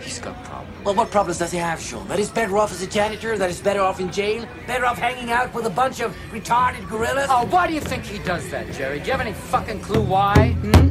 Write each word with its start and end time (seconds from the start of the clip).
He's 0.00 0.18
got 0.18 0.42
problems. 0.44 0.84
Well, 0.84 0.94
what 0.94 1.10
problems 1.10 1.38
does 1.38 1.50
he 1.50 1.58
have, 1.58 1.80
Sean? 1.80 2.06
That 2.08 2.18
he's 2.18 2.30
better 2.30 2.56
off 2.56 2.72
as 2.72 2.82
a 2.82 2.86
janitor? 2.86 3.36
That 3.36 3.48
he's 3.48 3.60
better 3.60 3.80
off 3.80 4.00
in 4.00 4.10
jail? 4.12 4.46
Better 4.66 4.86
off 4.86 4.98
hanging 4.98 5.30
out 5.30 5.52
with 5.52 5.66
a 5.66 5.70
bunch 5.70 6.00
of 6.00 6.16
retarded 6.30 6.88
gorillas? 6.88 7.26
Oh, 7.28 7.46
why 7.46 7.66
do 7.66 7.74
you 7.74 7.80
think 7.80 8.04
he 8.04 8.18
does 8.18 8.48
that, 8.50 8.70
Jerry? 8.72 9.00
Do 9.00 9.06
you 9.06 9.12
have 9.12 9.20
any 9.20 9.32
fucking 9.32 9.80
clue 9.80 10.02
why? 10.02 10.52
Hmm? 10.52 10.88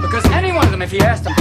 Because 0.00 0.26
any 0.32 0.52
one 0.52 0.64
of 0.64 0.70
them, 0.70 0.82
if 0.82 0.90
he 0.90 1.00
asked 1.00 1.24
them 1.24 1.34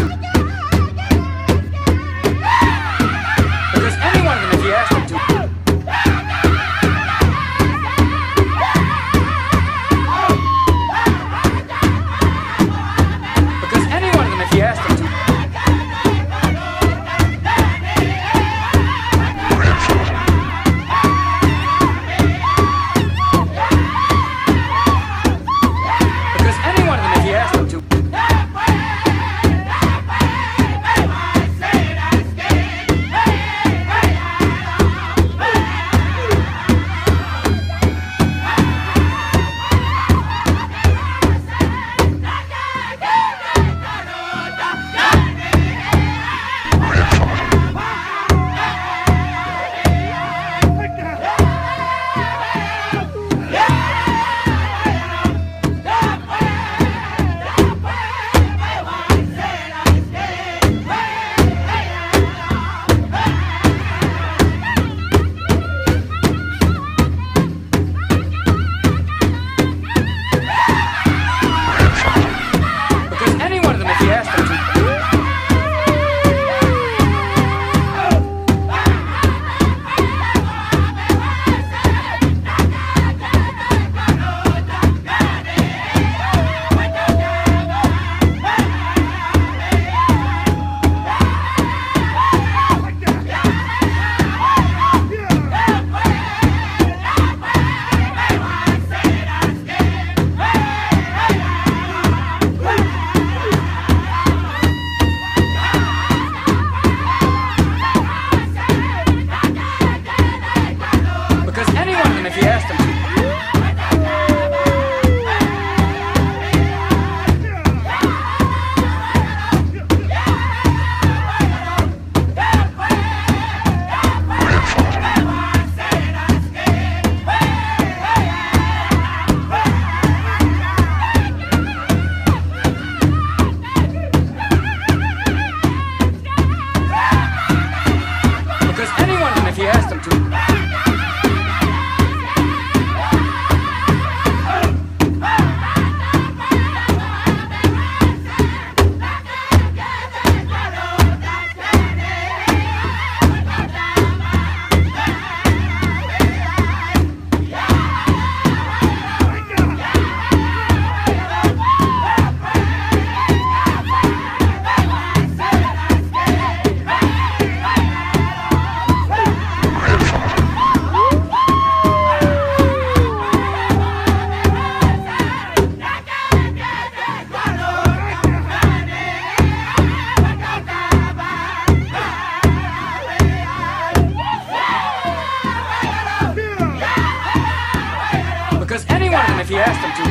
if 189.49 189.55
he 189.55 189.61
asked 189.61 189.81
them 189.81 189.91
to. 189.97 190.03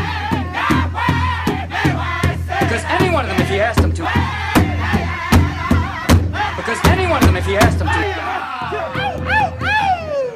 Because 2.64 2.84
any 3.00 3.10
one 3.14 3.24
of 3.24 3.30
them, 3.30 3.40
if 3.40 3.48
he 3.48 3.60
asked 3.60 3.80
them 3.80 3.92
to. 3.92 4.02
Because 6.56 6.78
any 6.86 7.06
one 7.08 7.22
of 7.22 7.26
them, 7.28 7.36
if 7.36 7.46
he 7.46 7.56
asked 7.56 7.78
them 7.78 7.86
to. 7.86 8.02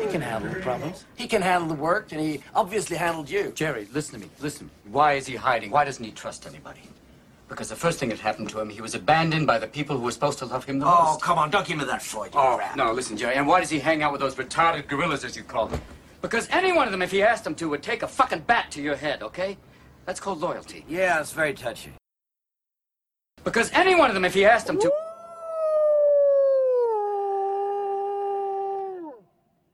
He 0.07 0.13
can 0.13 0.21
handle 0.21 0.53
the 0.53 0.61
problems. 0.61 1.05
He 1.17 1.27
can 1.27 1.43
handle 1.43 1.69
the 1.69 1.75
work, 1.75 2.13
and 2.13 2.21
he 2.21 2.43
obviously 2.55 2.97
handled 2.97 3.29
you. 3.29 3.51
Jerry, 3.57 3.89
listen 3.93 4.21
to 4.21 4.27
me. 4.27 4.31
Listen. 4.41 4.71
Why 4.85 5.15
is 5.15 5.27
he 5.27 5.35
hiding? 5.35 5.73
Why 5.73 5.85
doesn't 5.85 6.05
he 6.05 6.13
trust 6.13 6.47
anybody? 6.47 6.83
Because 7.49 7.69
the 7.71 7.77
first 7.77 7.99
thing 7.99 8.09
that 8.11 8.21
happened 8.21 8.51
to 8.51 8.61
him, 8.61 8.71
he 8.71 8.81
was 8.81 8.95
abandoned 8.95 9.49
by 9.49 9.59
the 9.59 9.67
people 9.67 9.97
who 9.99 10.05
were 10.05 10.13
supposed 10.13 10.39
to 10.39 10.47
love 10.47 10.65
him 10.65 10.79
the 10.79 10.87
Oh, 10.87 10.91
most. 10.91 11.17
Oh, 11.17 11.19
come 11.21 11.39
on, 11.39 11.51
don't 11.51 11.67
give 11.67 11.77
me 11.77 11.85
that 11.87 12.03
Freud, 12.03 12.33
you 12.33 12.41
Oh, 12.41 12.55
crap. 12.57 12.77
no, 12.77 12.93
listen, 12.93 13.17
Jerry. 13.17 13.35
And 13.35 13.49
why 13.49 13.59
does 13.61 13.69
he 13.69 13.81
hang 13.81 14.03
out 14.05 14.13
with 14.13 14.21
those 14.21 14.37
retarded 14.37 14.87
gorillas, 14.87 15.25
as 15.25 15.37
you 15.37 15.43
call 15.43 15.67
them? 15.67 15.81
Because 16.23 16.49
any 16.51 16.73
one 16.73 16.87
of 16.87 16.93
them, 16.93 17.03
if 17.03 17.11
he 17.11 17.23
asked 17.23 17.43
them 17.45 17.55
to, 17.57 17.69
would 17.69 17.83
take 17.83 18.03
a 18.05 18.09
fucking 18.09 18.41
bat 18.47 18.71
to 18.71 18.81
your 18.81 18.95
head, 18.95 19.23
okay? 19.23 19.59
That's 20.07 20.21
called 20.21 20.41
loyalty. 20.41 20.85
Yeah, 20.89 21.21
it's 21.21 21.33
very 21.33 21.53
touchy. 21.53 21.93
Because 23.43 23.71
any 23.73 23.97
one 23.97 24.09
of 24.09 24.15
them, 24.15 24.25
if 24.25 24.33
he 24.33 24.45
asked 24.45 24.69
them 24.69 24.79
to. 24.81 25.02